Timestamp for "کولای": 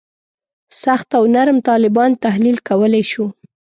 2.67-3.03